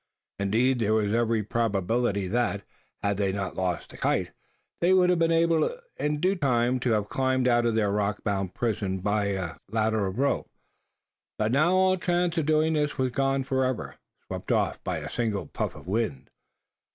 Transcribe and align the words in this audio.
Indeed, 0.39 0.79
there 0.79 0.95
was 0.95 1.13
every 1.13 1.43
probability 1.43 2.27
that, 2.27 2.63
had 3.03 3.17
they 3.17 3.31
not 3.31 3.55
lost 3.55 3.91
that 3.91 3.99
kite, 4.01 4.31
they 4.79 4.93
would 4.93 5.11
have 5.11 5.19
been 5.19 5.31
able 5.31 5.77
in 5.95 6.19
due 6.19 6.33
time 6.35 6.79
to 6.79 6.93
have 6.93 7.07
climbed 7.07 7.47
out 7.47 7.67
of 7.67 7.75
their 7.75 7.91
rock 7.91 8.23
bound 8.23 8.55
prison 8.55 8.97
by 8.97 9.25
a 9.25 9.57
ladder 9.69 10.07
of 10.07 10.17
rope; 10.17 10.49
but 11.37 11.51
now 11.51 11.73
all 11.75 11.97
chance 11.97 12.35
of 12.39 12.47
doing 12.47 12.73
so 12.87 12.95
was 12.97 13.13
gone 13.13 13.43
for 13.43 13.63
ever 13.63 13.97
swept 14.25 14.51
off 14.51 14.83
by 14.83 14.97
a 14.97 15.07
single 15.07 15.45
puff 15.45 15.75
of 15.75 15.85
wind. 15.87 16.31